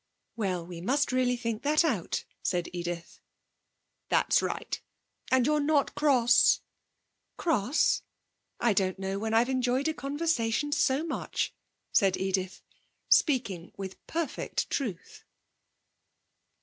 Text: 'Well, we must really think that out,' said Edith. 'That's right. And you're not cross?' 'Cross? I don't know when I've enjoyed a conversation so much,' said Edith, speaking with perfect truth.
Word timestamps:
'Well, 0.35 0.65
we 0.65 0.81
must 0.81 1.11
really 1.11 1.37
think 1.37 1.61
that 1.61 1.85
out,' 1.85 2.25
said 2.41 2.69
Edith. 2.73 3.19
'That's 4.09 4.41
right. 4.41 4.81
And 5.29 5.45
you're 5.45 5.59
not 5.59 5.93
cross?' 5.93 6.61
'Cross? 7.37 8.01
I 8.59 8.73
don't 8.73 8.97
know 8.97 9.19
when 9.19 9.35
I've 9.35 9.47
enjoyed 9.47 9.87
a 9.87 9.93
conversation 9.93 10.71
so 10.71 11.03
much,' 11.05 11.53
said 11.91 12.17
Edith, 12.17 12.63
speaking 13.09 13.73
with 13.77 14.03
perfect 14.07 14.71
truth. 14.71 15.23